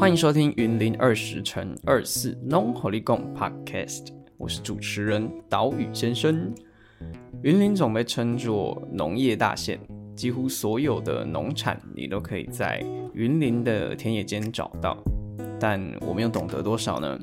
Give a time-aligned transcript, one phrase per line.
[0.00, 4.06] 欢迎收听云林二十乘二四农火力共 Podcast，
[4.38, 6.54] 我是主持人岛屿先生。
[7.42, 9.78] 云林总被称作农业大县，
[10.16, 12.82] 几乎所有的农产你都可以在
[13.12, 14.96] 云林的田野间找到，
[15.60, 17.18] 但我们又懂得多少呢？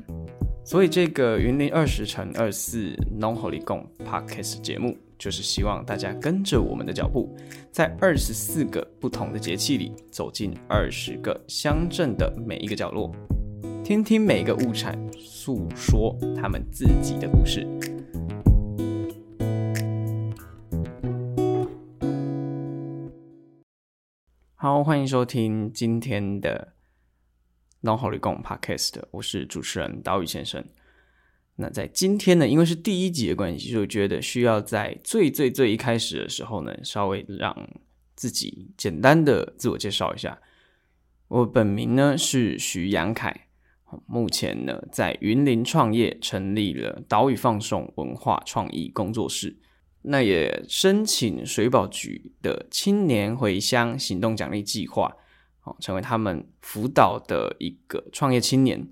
[0.63, 4.95] 所以这个云林二十乘二四农火力共 Podcast 节目。
[5.17, 7.35] 就是希望大家跟着我们的脚步，
[7.71, 13.11] 在二十四个不同的节气里，走进二十个乡镇的每一个角落，
[13.83, 17.67] 听听每个物产诉说他们自己的故事。
[24.53, 26.73] 好，欢迎收听今天的
[27.81, 30.63] 《农好旅共》Podcast，我是主持人岛屿先生。
[31.59, 37.67] 那在今天呢，因为是第一集的关系，就觉得需要在最最最一开始的时候呢，稍微让
[38.15, 40.39] 自己简单的自我介绍一下。
[41.27, 43.47] 我本名呢是徐阳凯，
[44.05, 49.57] 目前呢在云林创业，成立了岛屿放送文化创意工作室。
[50.03, 55.11] 那也申请水保局的青年回乡行动奖励计划，
[55.63, 58.87] 哦，成为他们辅导的一个创业青年。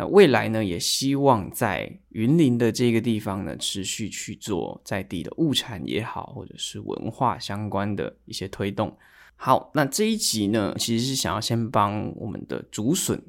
[0.00, 8.96] 那未来呢，也希望在云林的这个地方呢，持续去做在地的物产也好，或者是文化相关的一些推动。
[9.34, 13.20] 好，那这一集呢，其实是想要先帮我们的竹笋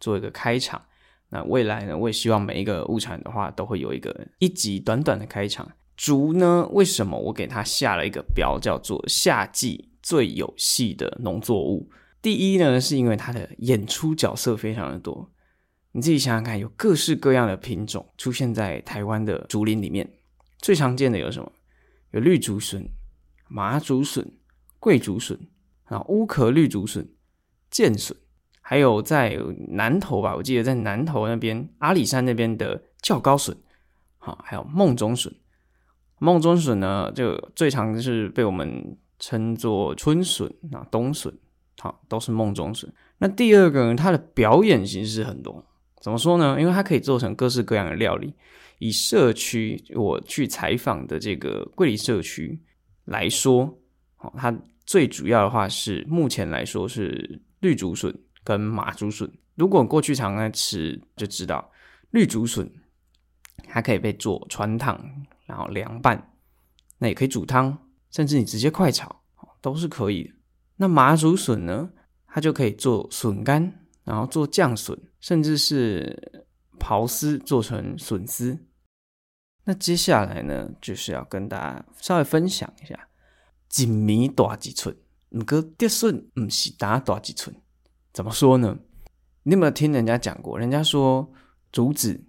[0.00, 0.82] 做一个开场。
[1.28, 5.70] 那未来呢，我也希望每一个物产的话，都会有一个一集短短的开场。
[5.96, 11.88] 竹呢，为什么我给它下了一个标，叫做夏季最有戏的农作物？
[12.20, 15.30] 第一呢，是因为它的演出角色非常的多。
[15.96, 20.06] 你自己想想看，有各式各样的品种出现在台湾的竹林里面，
[20.58, 21.50] 最常见的有什么？
[22.10, 22.86] 有绿竹笋、
[23.48, 24.30] 麻竹笋、
[24.78, 25.40] 桂竹笋
[25.84, 27.08] 啊，乌壳绿竹笋、
[27.70, 28.14] 剑笋，
[28.60, 29.38] 还有在
[29.68, 33.56] 南头吧，我记得在南头那边阿里山那边的较高笋，
[34.18, 35.34] 好，还有梦中笋。
[36.18, 41.32] 梦中笋呢，就最常是被我们称作春笋啊，冬笋，
[41.78, 42.92] 好，都是梦中笋。
[43.16, 45.64] 那第二个，它的表演形式很多。
[46.06, 46.56] 怎么说呢？
[46.60, 48.32] 因为它可以做成各式各样的料理。
[48.78, 52.56] 以社区我去采访的这个桂林社区
[53.06, 53.76] 来说，
[54.18, 59.28] 哦，它最主要的话是目前来说是绿竹笋跟马竹笋。
[59.56, 61.72] 如果过去常在吃，就知道
[62.12, 62.70] 绿竹笋
[63.66, 64.96] 它可以被做穿烫，
[65.44, 66.32] 然后凉拌，
[66.98, 67.76] 那也可以煮汤，
[68.12, 69.24] 甚至你直接快炒，
[69.60, 70.30] 都是可以的。
[70.76, 71.90] 那麻竹笋呢，
[72.28, 73.82] 它就可以做笋干。
[74.04, 76.46] 然后做酱笋，甚至是
[76.78, 78.60] 刨丝做成笋丝。
[79.64, 83.08] 那接下来呢，就是要跟大家稍微分享一下，
[83.68, 84.96] 锦米大几寸，
[85.30, 87.56] 唔过跌笋唔是打大几寸。
[88.12, 88.78] 怎么说呢？
[89.42, 90.56] 你有没有听人家讲过？
[90.56, 91.28] 人家说
[91.72, 92.24] 竹子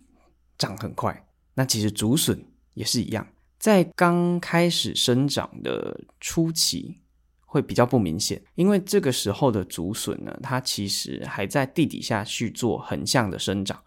[0.58, 2.44] 长很快，那其实竹笋
[2.74, 3.28] 也是一样，
[3.60, 7.04] 在刚开始生长的初期。
[7.50, 13.82] 会比较不明显，因为这个时候的竹笋呢，它其实还在地底下去做横向的生长，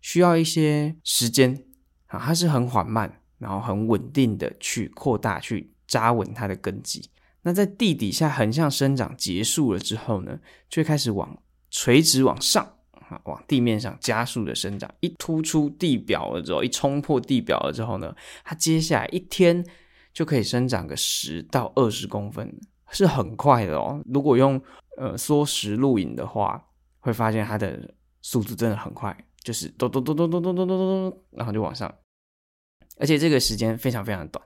[0.00, 1.64] 需要一些时间
[2.06, 7.10] 啊，它是很缓慢，然后很稳定的去扩大、去扎稳它的根基。
[7.42, 14.90] 那在地底下横向生长结束了之后呢，就开始往垂直往上啊，往地面上加速的生长。
[15.00, 19.62] 一突出地表了之后，一冲破地表了之后呢，它接下来一天
[20.14, 22.58] 就可以生长个十到二十公分。
[22.90, 24.02] 是很快的哦。
[24.06, 24.60] 如果用
[24.96, 26.62] 呃缩时录影的话，
[27.00, 30.78] 会发现它的速度真的很快，就是咚咚咚咚咚咚咚咚
[31.10, 31.92] 咚，然后就往上。
[32.98, 34.44] 而且这个时间非常非常短，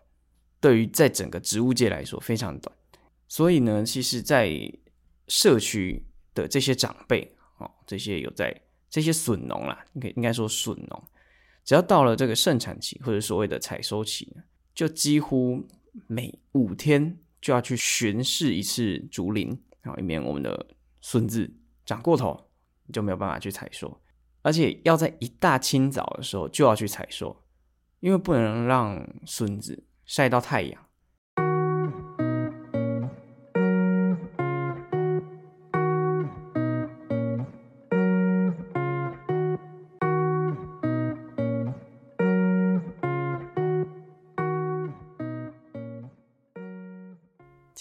[0.61, 2.77] 对于在整个植物界来说非常短。
[3.27, 4.51] 所以呢，其实，在
[5.27, 8.55] 社区的这些长辈哦，这些有在
[8.91, 11.05] 这些笋农啦，应该应该说笋农，
[11.65, 14.37] 只要到了这个盛产期或者所谓的采收期，
[14.75, 15.67] 就几乎
[16.07, 17.19] 每五天。
[17.43, 19.49] 就要去巡视一次竹林，
[19.83, 20.67] 然后以免我们的
[21.03, 21.53] 孙子
[21.85, 22.49] 长过头，
[22.91, 24.01] 就没有办法去采收。
[24.41, 27.45] 而且要在一大清早的时候就要去采收，
[28.01, 30.87] 因为不能让孙子晒到太阳。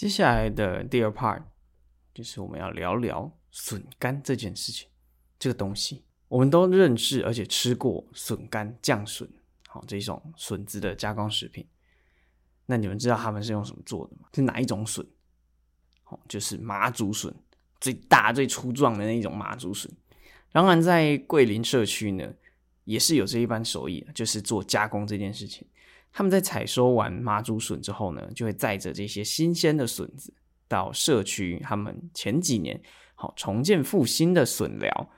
[0.02, 1.40] 接下来的第二 part
[2.12, 4.88] 就是我们要聊聊笋干这件事情。
[5.38, 9.30] 这个东西我们都认识，而且吃过笋干、酱笋，
[9.68, 11.64] 好这一种笋子的加工食品。
[12.66, 14.28] 那你们知道他们是用什么做的吗？
[14.34, 15.06] 是哪一种笋？
[16.06, 17.32] 哦，就是麻竹笋，
[17.80, 19.88] 最大、最粗壮的那一种麻竹笋。
[20.50, 22.34] 当然，在桂林社区呢，
[22.82, 25.64] 也是有这一般手艺，就是做加工这件事情。
[26.14, 30.34] 他们在采收完麻竹笋之后呢，就会载着这些新鲜的笋子
[30.68, 32.78] 到社区，他们前几年
[33.14, 35.10] 好重建复兴的笋寮，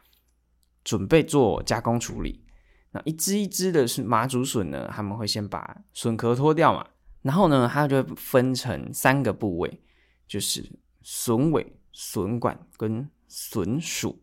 [0.85, 2.45] 准备做加工处理。
[2.93, 6.87] 那一只一只的是麻竹笋呢，他们会先把笋壳脱掉嘛，
[7.23, 9.81] 然后呢，它就分成三个部位，
[10.29, 10.65] 就是
[11.03, 14.23] 笋尾、笋管跟笋属。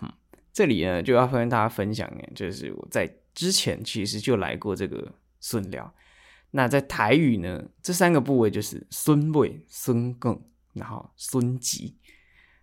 [0.00, 0.10] 嗯，
[0.50, 5.12] 这里呢就要跟大家分享，就是我在之前其实就来过这个。
[5.40, 5.92] 笋料，
[6.52, 10.40] 那在台语呢，这三个部位就是孙尾、孙梗，
[10.74, 11.96] 然后孙脊，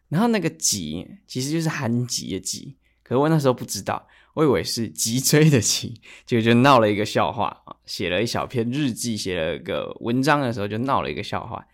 [0.09, 11.65] 然后那个脊其实就是韩脊的脊，可是我那时候不知道，我以为是脊椎的脊，结果就闹了一个笑话啊，写了一小篇日记，写了个文章的时候就闹了一个笑话。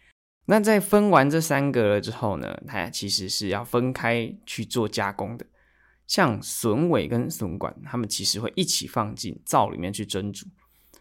[0.45, 5.45] 那在分完这三个了之后呢，它其实是要分开去做加工的，
[6.05, 10.45] 像笋尾跟笋管，它们其实会一起放进灶里面去蒸煮。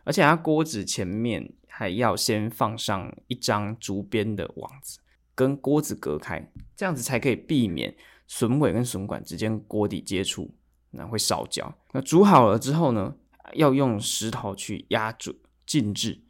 [0.04, 4.98] 而且它锅子前面还要先放上一张竹编的网子，
[5.34, 7.94] 跟锅子隔开，这样子才可以避免
[8.26, 10.54] 笋尾跟笋管之间锅底接触，
[10.90, 11.72] 那会烧焦。
[11.92, 13.14] 那煮好了之后呢，
[13.54, 15.34] 要用石头去压住
[15.64, 16.20] 静置，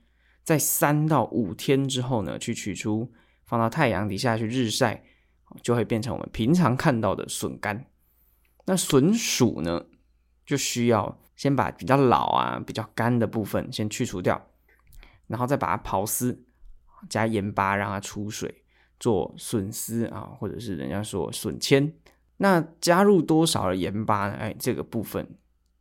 [0.44, 3.12] 在三到五天之后呢，去取出，
[3.46, 5.02] 放到太阳底下去日晒，
[5.62, 7.86] 就会变成我们平常看到的笋干。
[8.66, 9.86] 那笋薯呢，
[10.44, 11.21] 就需要。
[11.34, 14.40] 先把比较老啊、比较干的部分先去除掉，
[15.26, 16.44] 然后再把它刨丝，
[17.08, 18.62] 加盐巴让它出水，
[19.00, 21.92] 做笋丝啊，或者是人家说笋签。
[22.36, 24.34] 那加入多少的盐巴呢？
[24.34, 25.26] 哎，这个部分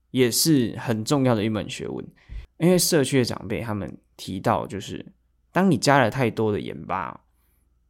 [0.10, 2.04] 也是很重要的一门学问。
[2.58, 5.06] 因为社区的长辈他们提到，就是
[5.52, 7.22] 当你加了太多的盐巴，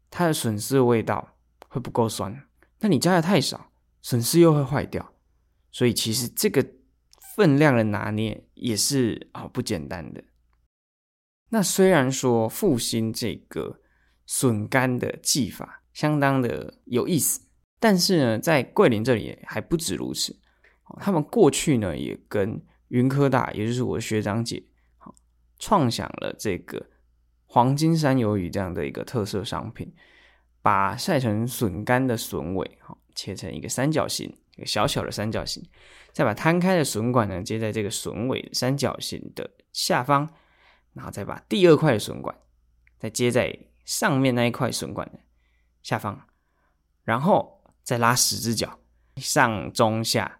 [0.09, 1.35] 它的笋丝的味道
[1.67, 2.33] 会不够酸；
[2.79, 3.71] 那你加的太少，
[4.01, 5.13] 笋丝又会坏掉。
[5.71, 6.65] 所以其实这个。
[7.35, 10.23] 分量的拿捏也是啊不简单的。
[11.49, 13.81] 那虽然说复兴这个
[14.25, 17.41] 笋干的技法相当的有意思，
[17.79, 20.39] 但是呢，在桂林这里还不止如此。
[20.99, 24.63] 他们过去呢也跟云科大，也就是我的学长姐，
[25.59, 26.89] 创想了这个
[27.45, 29.93] 黄金山鱿鱼这样的一个特色商品，
[30.61, 34.37] 把晒成笋干的笋尾，好切成一个三角形。
[34.55, 35.63] 一个小小的三角形，
[36.11, 40.29] 再把摊开的笋管呢接在这个笋尾三角形的下方，
[40.93, 42.35] 然后再把第二块的笋管
[42.99, 45.19] 再接在上面那一块笋管的
[45.81, 46.27] 下方，
[47.03, 48.79] 然后再拉十只脚，
[49.15, 50.39] 上中下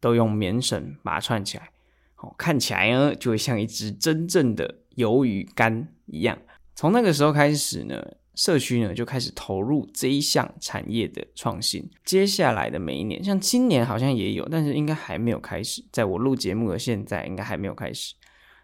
[0.00, 1.70] 都用棉绳把它串起来，
[2.16, 6.38] 哦，看起来呢就会像一只真正的鱿鱼干一样。
[6.74, 8.02] 从那个时候开始呢。
[8.34, 11.86] 社区呢就开始投入这一项产业的创新。
[12.04, 15.84] 接下来的每一年，像今年好像也有，但是应该还没有开始。
[15.92, 18.14] 在我录节目的现在，应该还没有开始。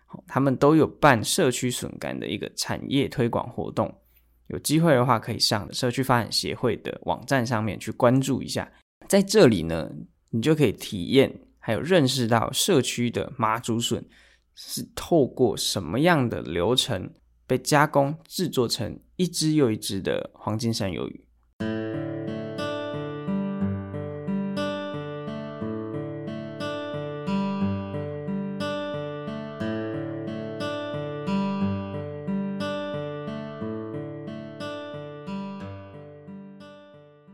[0.07, 3.93] 好，他们都有办社区笋干的一个产业推广活动。
[4.47, 8.71] 有机会的话，可以上社区发展协会的网站上面去关注一下。
[9.09, 9.91] 在这里呢，
[10.31, 14.05] 你就可以体验还有认识到社区的麻竹笋
[14.55, 17.13] 是透过什么样的流程。
[17.49, 21.25] 被加工制作成一只又一只的黄金山鱿鱼。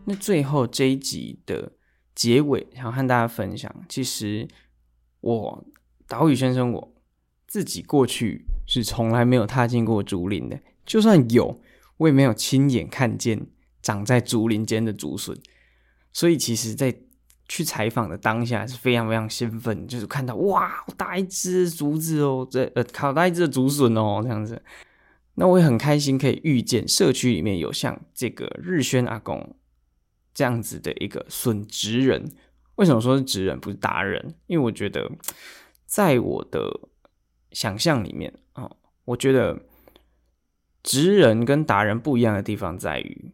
[0.04, 1.72] 那最后这一集的
[2.14, 4.46] 结尾，想和大家分享，其实
[5.20, 5.64] 我
[6.06, 6.94] 岛屿先生我
[7.48, 8.44] 自己过去。
[8.64, 11.60] 是从来没有踏进过竹林的，就算有，
[11.96, 13.46] 我也没有亲眼看见
[13.80, 15.36] 长在竹林间的竹笋。
[16.12, 16.94] 所以，其实，在
[17.48, 24.62] 去采访的当下是非常非常兴奋，就是看到哇，好大一只竹子哦，这呃，好大一只竹笋哦，这样子。
[25.36, 29.56] 那我也很开心可以遇见社区里面有像这个日轩阿公
[30.34, 32.30] 这样子的一个笋职人。
[32.76, 34.34] 为什么说是职人不是达人？
[34.46, 35.10] 因为我觉得，
[35.86, 36.80] 在我的
[37.52, 38.70] 想象里面啊。
[39.04, 39.60] 我觉得
[40.82, 43.32] 职人跟达人不一样的地方在于，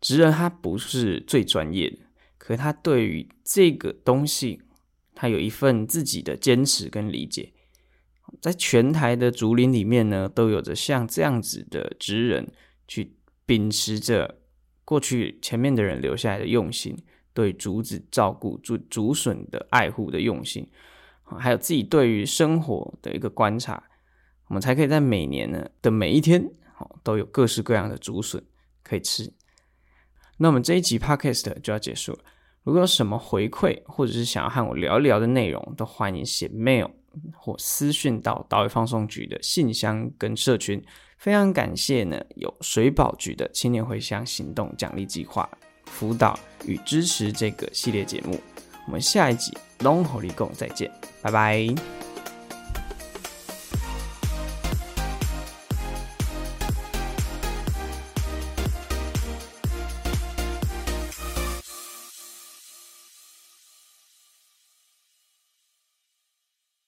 [0.00, 1.98] 职人他不是最专业的，
[2.36, 4.62] 可他对于这个东西，
[5.14, 7.52] 他有一份自己的坚持跟理解。
[8.40, 12.48] 在全台的竹林里面呢，都有着像这样子的职人，
[12.86, 14.38] 去秉持着
[14.84, 16.96] 过去前面的人留下来的用心，
[17.34, 20.68] 对竹子照顾、竹竹笋的爱护的用心，
[21.24, 23.82] 还有自己对于生活的一个观察。
[24.46, 26.50] 我们才可以在每年呢的每一天，
[27.02, 28.42] 都有各式各样的竹笋
[28.82, 29.32] 可以吃。
[30.36, 32.18] 那我们这一集 podcast 就要结束了。
[32.62, 36.90] 如果有什么回馈，或者是想要和我聊一聊的内容，都欢迎写 mail
[37.34, 40.82] 或私讯到岛屿放送局的信箱跟社群。
[41.18, 45.46] 非常感谢呢，有水保局的青年回乡行动奖励计划
[45.84, 48.40] 辅导与支持这个系列节目。
[48.86, 51.99] 我们下一集 Long Holy Go 再见，拜拜。